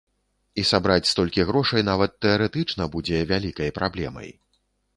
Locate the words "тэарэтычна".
2.27-2.89